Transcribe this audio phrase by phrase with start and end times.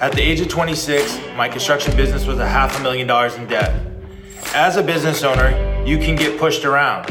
[0.00, 3.48] At the age of 26, my construction business was a half a million dollars in
[3.48, 3.84] debt.
[4.54, 5.50] As a business owner,
[5.84, 7.08] you can get pushed around.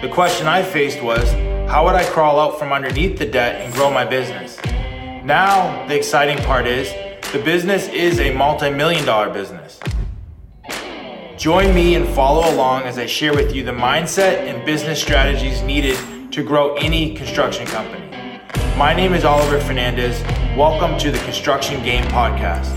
[0.00, 1.30] The question I faced was
[1.70, 4.58] how would I crawl out from underneath the debt and grow my business?
[5.22, 6.90] Now, the exciting part is
[7.32, 9.78] the business is a multi million dollar business.
[11.36, 15.60] Join me and follow along as I share with you the mindset and business strategies
[15.60, 15.98] needed
[16.32, 18.08] to grow any construction company.
[18.78, 20.22] My name is Oliver Fernandez.
[20.56, 22.68] Welcome to the Construction Game Podcast.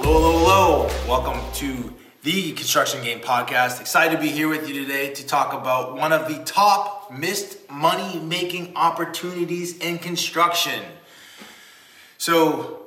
[0.00, 1.08] Hello, hello, hello.
[1.08, 3.80] Welcome to the Construction Game Podcast.
[3.80, 7.70] Excited to be here with you today to talk about one of the top missed
[7.70, 10.82] money making opportunities in construction.
[12.18, 12.83] So,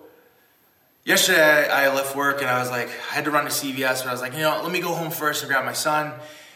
[1.08, 4.10] yesterday I left work and I was like, I had to run to CVS, but
[4.10, 6.14] I was like, you know, let me go home first and grab my son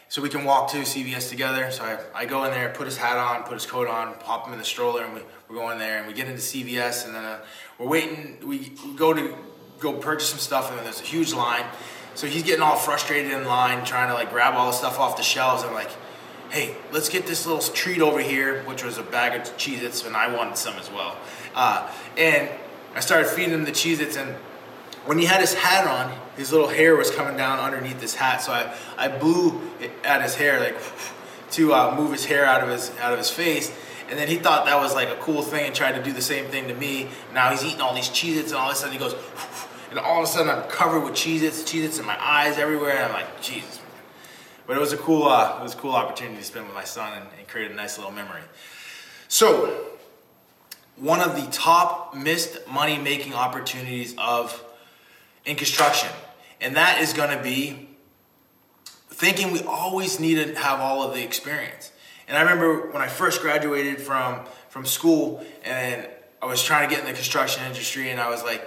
[0.09, 1.71] so we can walk to CVS together.
[1.71, 4.45] So I, I go in there, put his hat on, put his coat on, pop
[4.45, 5.99] him in the stroller, and we, we're going there.
[5.99, 7.39] And we get into CVS, and then uh,
[7.79, 8.37] we're waiting.
[8.45, 9.33] We, go to
[9.79, 11.63] go purchase some stuff, and then there's a huge line.
[12.13, 15.15] So he's getting all frustrated in line, trying to like grab all the stuff off
[15.15, 15.63] the shelves.
[15.63, 15.89] I'm like,
[16.49, 20.17] hey, let's get this little treat over here, which was a bag of Cheez-Its, and
[20.17, 21.15] I wanted some as well.
[21.55, 22.49] Uh, and
[22.95, 24.35] I started feeding him the Cheez-Its, and
[25.05, 28.41] when he had his hat on, his little hair was coming down underneath his hat.
[28.41, 29.61] So I, I blew
[30.03, 30.77] at his hair like
[31.51, 33.75] to uh, move his hair out of his out of his face.
[34.09, 36.21] And then he thought that was like a cool thing and tried to do the
[36.21, 37.07] same thing to me.
[37.33, 39.15] Now he's eating all these Cheez-Its and all of a sudden he goes,
[39.89, 42.97] and all of a sudden I'm covered with Cheez-Its, Cheez-Its in my eyes everywhere.
[42.97, 43.79] And I'm like, Jesus.
[44.67, 46.83] But it was a cool, uh, it was a cool opportunity to spend with my
[46.83, 48.41] son and, and create a nice little memory.
[49.29, 49.91] So,
[50.97, 54.63] one of the top missed money making opportunities of
[55.45, 56.09] in construction.
[56.59, 57.89] And that is going to be
[59.09, 61.91] thinking we always need to have all of the experience.
[62.27, 66.07] And I remember when I first graduated from from school and
[66.41, 68.65] I was trying to get in the construction industry and I was like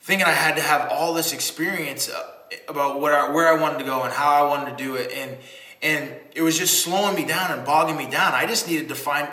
[0.00, 2.22] thinking I had to have all this experience uh,
[2.68, 5.10] about what I, where I wanted to go and how I wanted to do it
[5.12, 5.38] and
[5.80, 8.34] and it was just slowing me down and bogging me down.
[8.34, 9.28] I just needed to find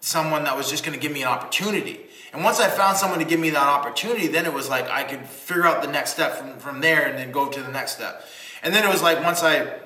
[0.00, 2.00] someone that was just going to give me an opportunity.
[2.32, 5.04] And once I found someone to give me that opportunity, then it was like I
[5.04, 7.92] could figure out the next step from, from there and then go to the next
[7.92, 8.24] step.
[8.62, 9.78] And then it was like once I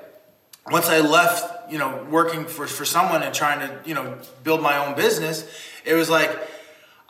[0.71, 4.63] once I left, you know, working for, for someone and trying to, you know, build
[4.63, 5.49] my own business,
[5.85, 6.31] it was like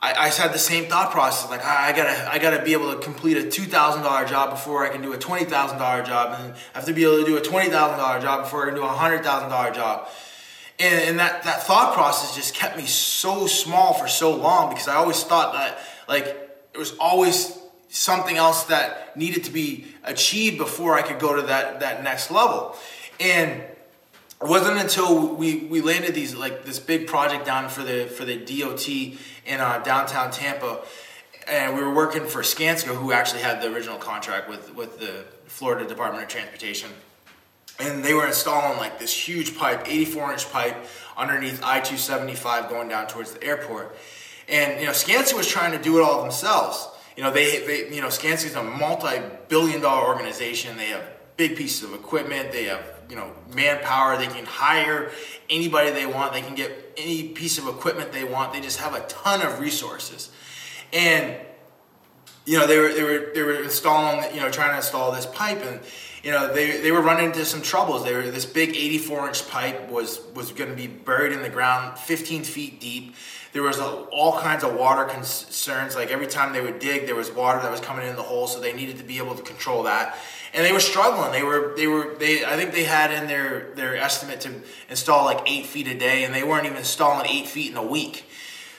[0.02, 1.50] I, I had the same thought process.
[1.50, 4.50] Like I, I gotta I gotta be able to complete a two thousand dollar job
[4.50, 7.20] before I can do a twenty thousand dollar job, and I have to be able
[7.20, 9.72] to do a twenty thousand dollar job before I can do a hundred thousand dollar
[9.72, 10.08] job
[10.80, 14.88] and, and that, that thought process just kept me so small for so long because
[14.88, 17.58] I always thought that like it was always
[17.88, 22.30] something else that needed to be achieved before I could go to that that next
[22.30, 22.76] level.
[23.18, 28.06] And it wasn't until we, we landed these like this big project down for the
[28.06, 30.80] for the DOT in uh, downtown Tampa,
[31.46, 35.26] and we were working for Skanska, who actually had the original contract with with the
[35.44, 36.90] Florida Department of Transportation
[37.80, 40.76] and they were installing like this huge pipe, 84 inch pipe
[41.16, 43.96] underneath I-275 going down towards the airport.
[44.48, 46.88] And you know, Skanska was trying to do it all themselves.
[47.16, 50.76] You know, they, they you know, Skanska is a multi-billion dollar organization.
[50.76, 51.04] They have
[51.36, 52.52] big pieces of equipment.
[52.52, 54.16] They have you know manpower.
[54.16, 55.10] They can hire
[55.48, 56.32] anybody they want.
[56.32, 58.52] They can get any piece of equipment they want.
[58.52, 60.30] They just have a ton of resources.
[60.92, 61.36] And
[62.46, 65.26] you know, they were they were they were installing you know trying to install this
[65.26, 65.80] pipe and
[66.22, 68.04] you know, they, they were running into some troubles.
[68.04, 71.48] They were, this big 84 inch pipe was, was going to be buried in the
[71.48, 73.14] ground 15 feet deep.
[73.52, 75.96] There was a, all kinds of water concerns.
[75.96, 78.46] Like every time they would dig, there was water that was coming in the hole,
[78.46, 80.16] so they needed to be able to control that.
[80.52, 81.32] And they were struggling.
[81.32, 82.44] They were, they were, they.
[82.44, 84.52] I think they had in their their estimate to
[84.88, 87.86] install like eight feet a day, and they weren't even installing eight feet in a
[87.86, 88.24] week.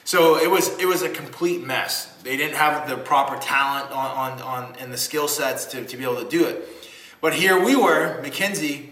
[0.04, 2.08] So it was it was a complete mess.
[2.24, 5.98] They didn't have the proper talent on on, on and the skill sets to, to
[5.98, 6.68] be able to do it.
[7.22, 8.90] But here we were, McKinsey,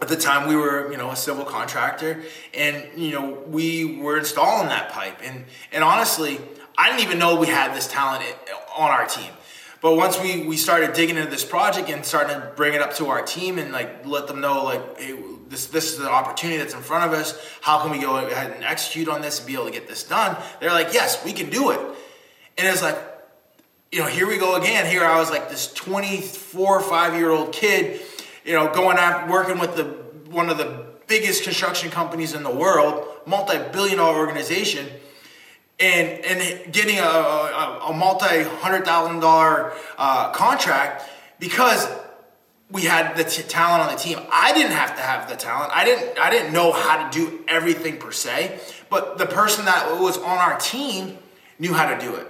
[0.00, 2.22] at the time we were, you know, a civil contractor,
[2.52, 5.18] and you know, we were installing that pipe.
[5.22, 6.38] And and honestly,
[6.76, 8.24] I didn't even know we had this talent
[8.76, 9.30] on our team.
[9.80, 12.94] But once we, we started digging into this project and starting to bring it up
[12.96, 15.14] to our team and like let them know like hey
[15.48, 17.38] this this is the opportunity that's in front of us.
[17.60, 20.02] How can we go ahead and execute on this and be able to get this
[20.02, 20.36] done?
[20.60, 21.80] They're like, yes, we can do it.
[22.58, 22.98] And it's like,
[23.92, 24.86] you know, here we go again.
[24.86, 28.00] Here I was like this 24, five year old kid,
[28.44, 29.84] you know, going out working with the
[30.30, 34.88] one of the biggest construction companies in the world, multi billion dollar organization,
[35.78, 41.08] and and getting a, a, a multi hundred thousand dollar uh, contract
[41.38, 41.88] because
[42.70, 44.18] we had the t- talent on the team.
[44.32, 45.72] I didn't have to have the talent.
[45.74, 48.60] I didn't I didn't know how to do everything per se,
[48.90, 51.18] but the person that was on our team
[51.58, 52.26] knew how to do it.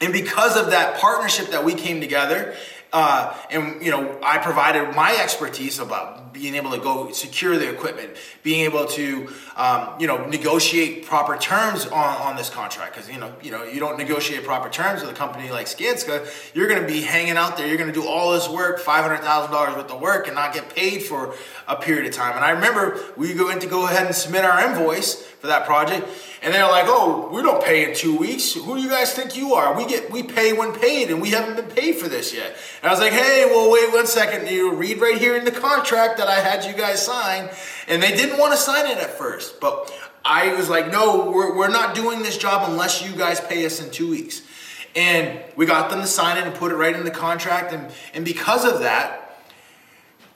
[0.00, 2.54] And because of that partnership that we came together
[2.92, 7.68] uh, and you know, I provided my expertise about being able to go secure the
[7.68, 12.94] equipment, being able to um, you know negotiate proper terms on, on this contract.
[12.94, 16.26] Because you know, you know, you don't negotiate proper terms with a company like Skanska,
[16.54, 17.66] you're going to be hanging out there.
[17.66, 20.36] You're going to do all this work, five hundred thousand dollars worth of work, and
[20.36, 21.34] not get paid for
[21.66, 22.36] a period of time.
[22.36, 26.08] And I remember we went to go ahead and submit our invoice for that project
[26.42, 28.52] and they're like, "Oh, we don't pay in two weeks.
[28.52, 29.76] Who do you guys think you are?
[29.76, 32.88] We get we pay when paid, and we haven't been paid for this yet." And
[32.88, 34.48] I was like, "Hey, well, wait one second.
[34.48, 37.48] You read right here in the contract that I had you guys sign."
[37.88, 39.92] And they didn't want to sign it at first, but
[40.24, 43.80] I was like, "No, we're we're not doing this job unless you guys pay us
[43.80, 44.42] in two weeks."
[44.94, 47.90] And we got them to sign it and put it right in the contract, and
[48.14, 49.25] and because of that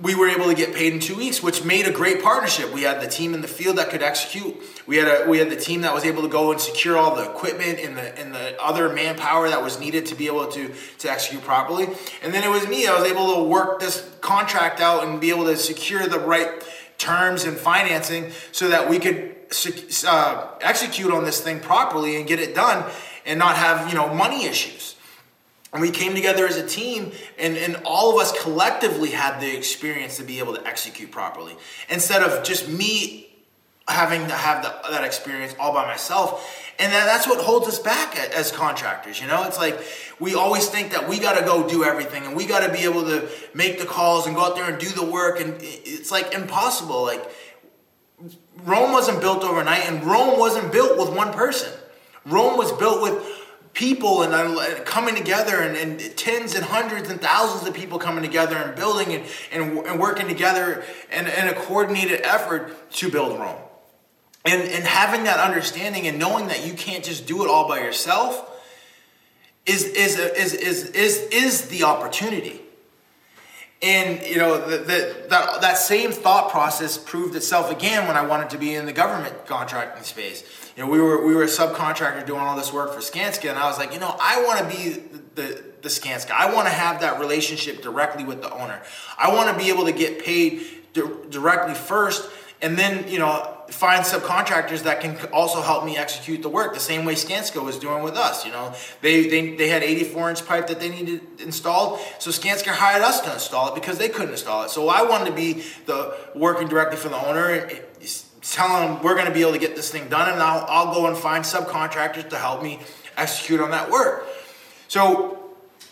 [0.03, 2.73] we were able to get paid in two weeks, which made a great partnership.
[2.73, 4.57] We had the team in the field that could execute.
[4.87, 7.15] We had a we had the team that was able to go and secure all
[7.15, 10.73] the equipment and the and the other manpower that was needed to be able to
[10.99, 11.89] to execute properly.
[12.23, 12.87] And then it was me.
[12.87, 16.49] I was able to work this contract out and be able to secure the right
[16.97, 19.35] terms and financing so that we could
[20.07, 22.91] uh, execute on this thing properly and get it done
[23.27, 24.80] and not have you know money issues.
[25.73, 29.57] And we came together as a team, and, and all of us collectively had the
[29.57, 31.57] experience to be able to execute properly.
[31.89, 33.31] Instead of just me
[33.91, 36.65] having to have the, that experience all by myself.
[36.79, 39.21] And that, that's what holds us back as contractors.
[39.21, 39.79] You know, it's like
[40.19, 42.85] we always think that we got to go do everything and we got to be
[42.85, 45.41] able to make the calls and go out there and do the work.
[45.41, 47.03] And it's like impossible.
[47.03, 47.29] Like
[48.65, 51.73] Rome wasn't built overnight, and Rome wasn't built with one person.
[52.27, 53.40] Rome was built with
[53.73, 58.23] people and uh, coming together and, and, tens and hundreds and thousands of people coming
[58.23, 63.39] together and building and, and, and working together in, in a coordinated effort to build
[63.39, 63.57] Rome.
[64.45, 67.81] And, and having that understanding and knowing that you can't just do it all by
[67.81, 68.47] yourself
[69.67, 72.61] is, is, is, is, is, is the opportunity.
[73.83, 78.27] And you know the, the, that that same thought process proved itself again when I
[78.27, 80.45] wanted to be in the government contracting space.
[80.77, 83.59] You know, we were we were a subcontractor doing all this work for Skanska, and
[83.59, 85.03] I was like, you know, I want to be
[85.35, 86.33] the the Skanska.
[86.33, 88.83] I want to have that relationship directly with the owner.
[89.19, 90.63] I want to be able to get paid
[90.93, 92.31] di- directly first,
[92.61, 96.81] and then you know find subcontractors that can also help me execute the work the
[96.81, 98.45] same way Skanska was doing with us.
[98.45, 102.69] You know, they they, they had 84 inch pipe that they needed installed, so Skanska
[102.69, 104.71] hired us to install it because they couldn't install it.
[104.71, 107.69] So I wanted to be the working directly for the owner.
[108.43, 110.95] Telling them we're going to be able to get this thing done, and I'll, I'll
[110.95, 112.81] go and find subcontractors to help me
[113.19, 114.27] execute on that work.
[114.89, 115.40] So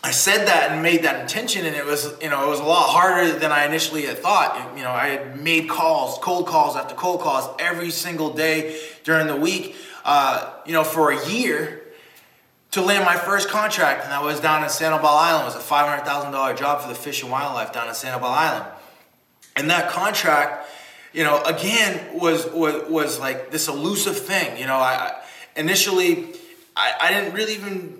[0.01, 2.63] I said that and made that intention, and it was, you know, it was a
[2.63, 4.77] lot harder than I initially had thought.
[4.77, 9.27] You know, I had made calls, cold calls after cold calls every single day during
[9.27, 9.75] the week,
[10.05, 11.81] uh, you know, for a year
[12.71, 15.43] to land my first contract, and that was down in Sanibel Island.
[15.43, 17.93] It was a five hundred thousand dollar job for the Fish and Wildlife down in
[17.93, 18.65] Sanibel Island,
[19.57, 20.69] and that contract,
[21.11, 24.57] you know, again was was was like this elusive thing.
[24.57, 25.21] You know, I
[25.57, 26.27] initially
[26.75, 27.98] I, I didn't really even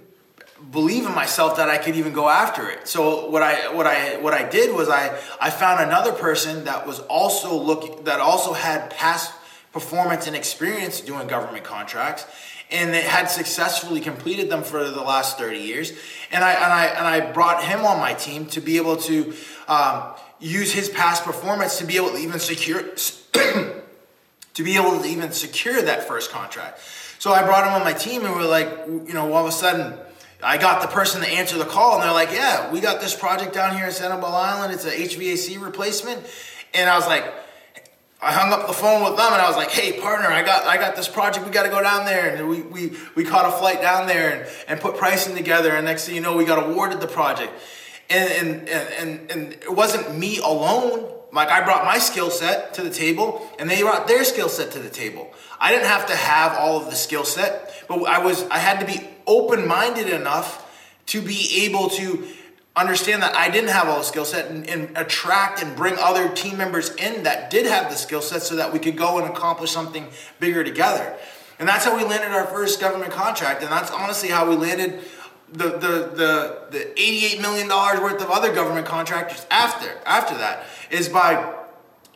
[0.71, 2.87] believe in myself that I could even go after it.
[2.87, 6.85] So what I what I what I did was I I found another person that
[6.85, 9.33] was also looking that also had past
[9.71, 12.25] performance and experience doing government contracts
[12.71, 15.93] and they had successfully completed them for the last 30 years
[16.31, 19.33] and I and I and I brought him on my team to be able to
[19.67, 20.03] um,
[20.39, 22.81] use his past performance to be able to even secure
[23.33, 26.79] to be able to even secure that first contract.
[27.19, 29.51] So I brought him on my team and we're like you know all of a
[29.51, 29.97] sudden
[30.41, 33.13] I got the person to answer the call, and they're like, "Yeah, we got this
[33.13, 34.73] project down here in Sanibel Island.
[34.73, 36.25] It's a HVAC replacement."
[36.73, 37.25] And I was like,
[38.21, 40.65] I hung up the phone with them, and I was like, "Hey, partner, I got
[40.65, 41.45] I got this project.
[41.45, 44.31] We got to go down there." And we we we caught a flight down there
[44.31, 45.71] and, and put pricing together.
[45.71, 47.53] And next thing you know, we got awarded the project.
[48.09, 51.18] And and and and it wasn't me alone.
[51.31, 54.71] Like I brought my skill set to the table, and they brought their skill set
[54.71, 55.31] to the table.
[55.59, 58.79] I didn't have to have all of the skill set, but I was I had
[58.79, 60.65] to be open minded enough
[61.07, 62.27] to be able to
[62.75, 66.29] understand that I didn't have all the skill set and, and, attract and bring other
[66.29, 69.27] team members in that did have the skill set so that we could go and
[69.27, 70.07] accomplish something
[70.39, 71.15] bigger together.
[71.59, 73.61] And that's how we landed our first government contract.
[73.61, 75.01] And that's honestly how we landed
[75.53, 81.09] the, the, the, the $88 million worth of other government contractors after, after that is
[81.09, 81.55] by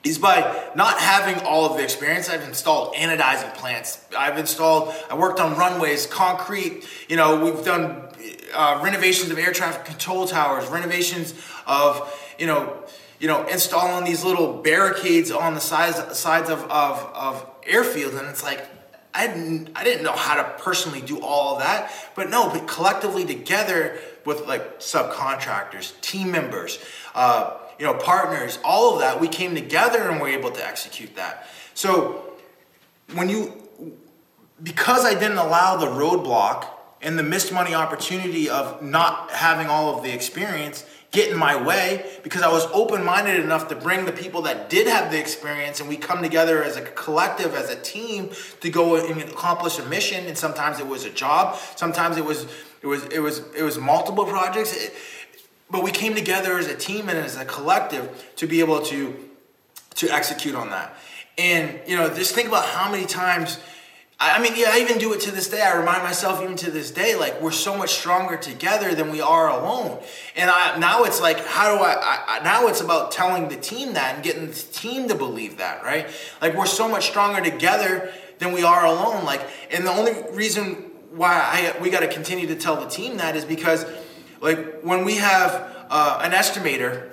[0.04, 2.30] is by not having all of the experience.
[2.30, 4.04] I've installed anodizing plants.
[4.18, 8.10] I've installed, I worked on runways, concrete, you know, we've done
[8.54, 11.34] uh, renovations of air traffic control towers, renovations
[11.66, 12.84] of you know
[13.20, 18.28] you know installing these little barricades on the sides sides of of, of airfields, and
[18.28, 18.66] it's like
[19.14, 22.68] I didn't, I didn't know how to personally do all of that, but no, but
[22.68, 26.80] collectively together with like subcontractors, team members,
[27.14, 31.16] uh, you know, partners, all of that, we came together and were able to execute
[31.16, 31.48] that.
[31.74, 32.34] So
[33.14, 33.54] when you,
[34.62, 36.68] because I didn't allow the roadblock
[37.02, 41.56] and the missed money opportunity of not having all of the experience get in my
[41.56, 45.20] way because I was open minded enough to bring the people that did have the
[45.20, 49.80] experience and we come together as a collective, as a team to go and accomplish
[49.80, 50.26] a mission.
[50.26, 52.48] And sometimes it was a job, sometimes it was
[52.82, 54.76] it was it was it was multiple projects.
[54.76, 54.94] It,
[55.70, 59.16] but we came together as a team and as a collective to be able to
[59.96, 60.96] to execute on that.
[61.38, 63.60] And you know, just think about how many times
[64.32, 65.62] I mean, yeah, I even do it to this day.
[65.62, 69.22] I remind myself even to this day, like we're so much stronger together than we
[69.22, 70.00] are alone.
[70.36, 73.94] And I, now it's like, how do I, I, Now it's about telling the team
[73.94, 76.08] that and getting the team to believe that, right?
[76.42, 79.26] Like we're so much stronger together than we are alone.
[79.26, 83.18] Like, and the only reason why I we got to continue to tell the team
[83.18, 83.86] that is because,
[84.42, 85.52] like, when we have
[85.90, 87.12] uh, an estimator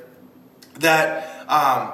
[0.78, 1.92] that um,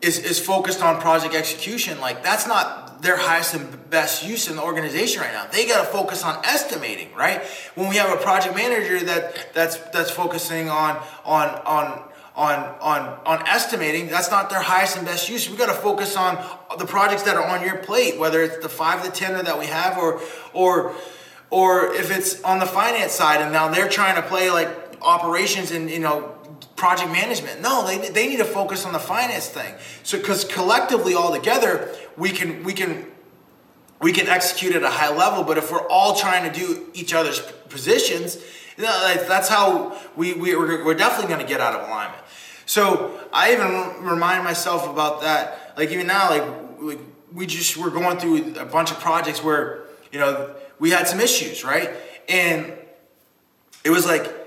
[0.00, 4.56] is is focused on project execution, like that's not their highest and best use in
[4.56, 5.46] the organization right now.
[5.46, 7.42] They got to focus on estimating, right?
[7.74, 12.02] When we have a project manager that that's that's focusing on on on
[12.34, 15.48] on on on estimating, that's not their highest and best use.
[15.48, 16.36] We got to focus on
[16.78, 19.66] the projects that are on your plate, whether it's the five to ten that we
[19.66, 20.20] have, or
[20.52, 20.94] or
[21.50, 24.68] or if it's on the finance side, and now they're trying to play like
[25.02, 26.34] operations and you know
[26.78, 27.60] project management.
[27.60, 29.74] No, they, they need to focus on the finance thing.
[30.04, 33.04] So because collectively all together, we can we can
[34.00, 35.42] we can execute at a high level.
[35.42, 38.38] But if we're all trying to do each other's positions,
[38.76, 42.22] you know, that's how we, we we're, we're definitely going to get out of alignment.
[42.64, 45.74] So I even remind myself about that.
[45.76, 46.44] Like even now, like,
[46.80, 47.00] like
[47.32, 49.82] we just we're going through a bunch of projects where
[50.12, 51.90] you know we had some issues, right?
[52.28, 52.72] And
[53.84, 54.37] it was like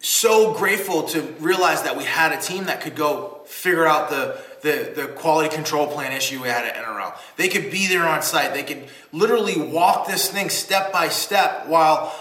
[0.00, 4.40] so grateful to realize that we had a team that could go figure out the,
[4.62, 7.16] the, the quality control plan issue we had at NRL.
[7.36, 8.54] They could be there on site.
[8.54, 12.14] They could literally walk this thing step by step while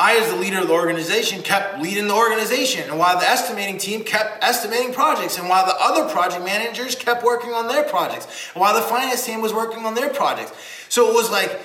[0.00, 2.88] I, as the leader of the organization, kept leading the organization.
[2.88, 7.22] And while the estimating team kept estimating projects, and while the other project managers kept
[7.22, 10.52] working on their projects, and while the finance team was working on their projects.
[10.88, 11.60] So it was like,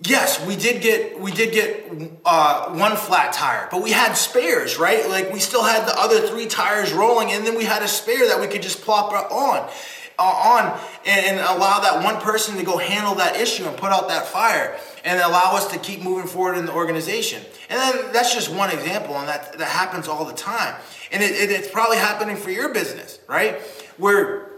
[0.00, 1.90] Yes, we did get we did get
[2.26, 5.08] uh, one flat tire, but we had spares, right?
[5.08, 8.28] Like we still had the other three tires rolling, and then we had a spare
[8.28, 9.70] that we could just plop on,
[10.18, 13.90] uh, on, and, and allow that one person to go handle that issue and put
[13.90, 17.42] out that fire, and allow us to keep moving forward in the organization.
[17.70, 20.74] And then that's just one example, and that that happens all the time,
[21.10, 23.62] and it, it, it's probably happening for your business, right?
[23.96, 24.50] Where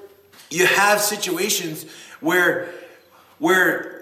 [0.51, 1.87] you have situations
[2.19, 2.71] where
[3.39, 3.98] where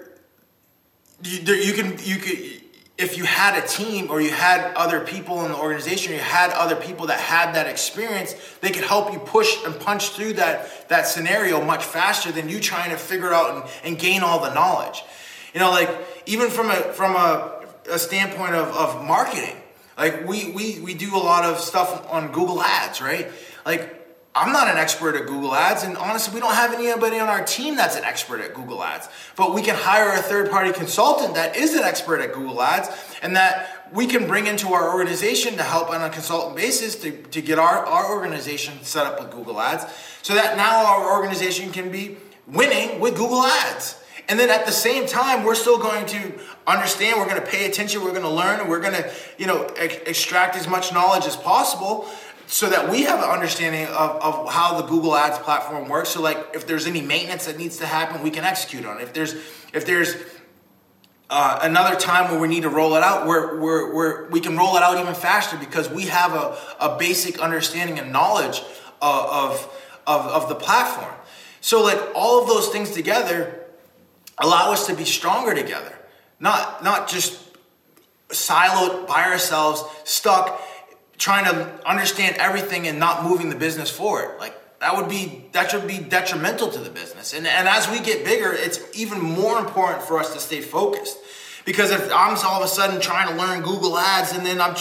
[1.23, 2.61] you, there, you can you could
[2.97, 6.49] if you had a team or you had other people in the organization, you had
[6.51, 10.89] other people that had that experience, they could help you push and punch through that
[10.89, 14.53] that scenario much faster than you trying to figure out and, and gain all the
[14.53, 15.03] knowledge.
[15.53, 15.89] You know, like
[16.25, 19.55] even from a from a, a standpoint of, of marketing,
[19.97, 23.31] like we, we we do a lot of stuff on Google Ads, right?
[23.65, 23.96] Like
[24.37, 27.43] I'm not an expert at Google Ads, and honestly, we don't have anybody on our
[27.43, 29.09] team that's an expert at Google Ads.
[29.35, 32.89] But we can hire a third party consultant that is an expert at Google Ads
[33.23, 37.11] and that we can bring into our organization to help on a consultant basis to,
[37.11, 39.85] to get our, our organization set up with Google Ads
[40.21, 44.03] so that now our organization can be winning with Google Ads.
[44.29, 46.33] And then at the same time, we're still going to
[46.67, 49.47] understand, we're going to pay attention, we're going to learn, and we're going to, you
[49.47, 52.09] know, extract as much knowledge as possible
[52.47, 56.09] so that we have an understanding of, of how the Google Ads platform works.
[56.09, 59.03] So like if there's any maintenance that needs to happen, we can execute on it.
[59.03, 59.33] If there's
[59.73, 60.15] if there's
[61.29, 64.55] uh, another time where we need to roll it out, we're, we're, we're, we can
[64.55, 68.61] roll it out even faster because we have a, a basic understanding and knowledge
[69.01, 69.69] of,
[70.07, 71.13] of, of the platform.
[71.59, 73.65] So like all of those things together
[74.37, 75.93] allow us to be stronger together,
[76.39, 77.43] not, not just
[78.29, 80.61] siloed by ourselves, stuck
[81.17, 84.37] trying to understand everything and not moving the business forward.
[84.39, 87.33] Like that would be that should be detrimental to the business.
[87.33, 91.17] And and as we get bigger, it's even more important for us to stay focused.
[91.65, 94.75] Because if I'm all of a sudden trying to learn Google Ads and then I'm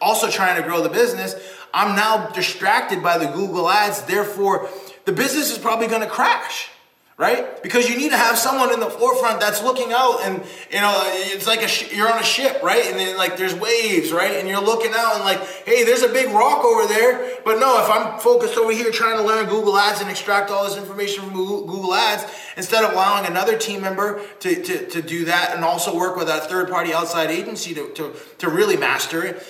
[0.00, 1.34] also trying to grow the business,
[1.74, 4.02] I'm now distracted by the Google Ads.
[4.02, 4.68] Therefore,
[5.04, 6.70] the business is probably going to crash.
[7.18, 7.62] Right?
[7.62, 10.94] Because you need to have someone in the forefront that's looking out, and you know,
[11.06, 12.84] it's like a sh- you're on a ship, right?
[12.86, 14.32] And then like there's waves, right?
[14.32, 17.38] And you're looking out and like, hey, there's a big rock over there.
[17.44, 20.64] But no, if I'm focused over here trying to learn Google Ads and extract all
[20.64, 22.24] this information from Google Ads,
[22.56, 26.28] instead of allowing another team member to, to, to do that and also work with
[26.28, 29.46] a third party outside agency to, to, to really master it,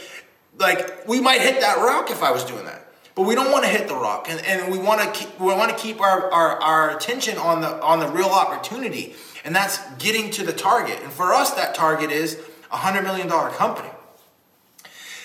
[0.58, 2.81] like we might hit that rock if I was doing that.
[3.14, 5.48] But we don't want to hit the rock, and, and we want to keep we
[5.48, 9.14] want to keep our, our, our attention on the on the real opportunity,
[9.44, 10.98] and that's getting to the target.
[11.02, 12.40] And for us, that target is
[12.70, 13.90] a hundred million dollar company.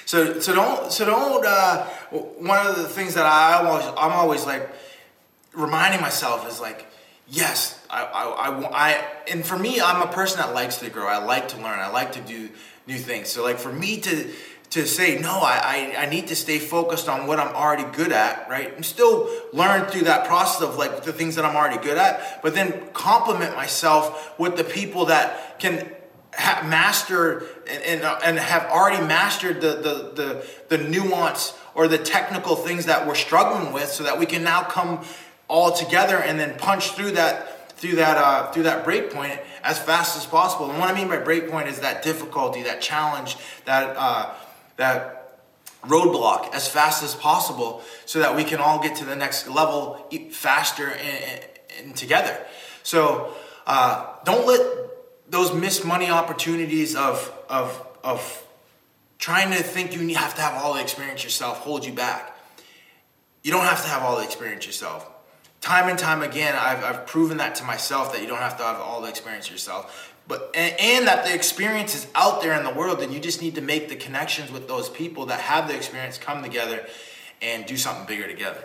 [0.05, 1.45] So so don't so don't.
[1.45, 4.69] Uh, one of the things that I always I'm always like
[5.53, 6.87] reminding myself is like,
[7.27, 11.07] yes, I, I, I, I and for me, I'm a person that likes to grow.
[11.07, 11.79] I like to learn.
[11.79, 12.49] I like to do
[12.85, 13.29] new things.
[13.29, 14.29] So like for me to
[14.69, 18.11] to say no I, I, I need to stay focused on what i'm already good
[18.11, 21.81] at right and still learn through that process of like the things that i'm already
[21.83, 25.89] good at but then complement myself with the people that can
[26.37, 31.87] ha- master and, and, uh, and have already mastered the, the, the, the nuance or
[31.87, 35.03] the technical things that we're struggling with so that we can now come
[35.47, 39.77] all together and then punch through that through that uh, through that break point as
[39.77, 40.69] fast as possible.
[40.69, 44.33] And what I mean by break point is that difficulty, that challenge, that uh,
[44.77, 45.17] that
[45.83, 50.05] roadblock as fast as possible so that we can all get to the next level
[50.31, 51.45] faster and,
[51.79, 52.37] and together.
[52.83, 53.33] So
[53.65, 54.61] uh, don't let
[55.29, 58.43] those missed money opportunities of, of, of
[59.19, 62.35] trying to think you have to have all the experience yourself hold you back.
[63.43, 65.09] You don't have to have all the experience yourself.
[65.61, 68.63] Time and time again, I've, I've proven that to myself that you don't have to
[68.63, 72.63] have all the experience yourself but and, and, that the experience is out there in
[72.63, 75.67] the world and you just need to make the connections with those people that have
[75.67, 76.85] the experience come together
[77.41, 78.63] and do something bigger together.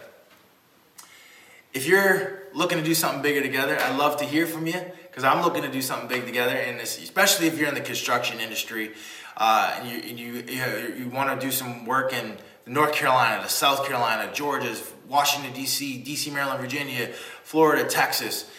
[1.73, 5.25] If you're looking to do something bigger together i'd love to hear from you because
[5.25, 8.92] i'm looking to do something big together and especially if you're in the construction industry
[9.38, 13.49] uh, and you, you, you, you want to do some work in north carolina the
[13.49, 14.75] south carolina georgia
[15.09, 17.09] washington d.c d.c maryland virginia
[17.42, 18.51] florida texas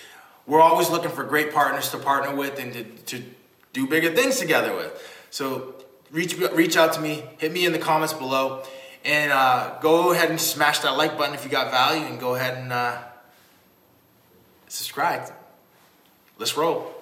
[0.46, 3.24] we're always looking for great partners to partner with and to, to
[3.72, 5.26] do bigger things together with.
[5.30, 5.76] So
[6.12, 8.64] reach reach out to me, hit me in the comments below,
[9.04, 12.36] and uh, go ahead and smash that like button if you got value, and go
[12.36, 13.00] ahead and uh,
[14.68, 15.32] subscribe.
[16.38, 16.94] Let's roll.